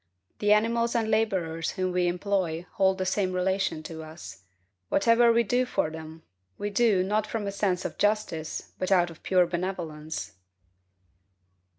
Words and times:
The 0.39 0.51
animals 0.51 0.95
and 0.95 1.11
laborers 1.11 1.73
whom 1.73 1.91
we 1.91 2.07
employ 2.07 2.65
hold 2.71 2.97
the 2.97 3.05
same 3.05 3.33
relation 3.33 3.83
to 3.83 4.01
us. 4.01 4.41
Whatever 4.89 5.31
we 5.31 5.43
do 5.43 5.63
for 5.63 5.91
them, 5.91 6.23
we 6.57 6.71
do, 6.71 7.03
not 7.03 7.27
from 7.27 7.45
a 7.45 7.51
sense 7.51 7.85
of 7.85 7.99
justice, 7.99 8.71
but 8.79 8.91
out 8.91 9.11
of 9.11 9.21
pure 9.21 9.45
benevolence. 9.45 10.31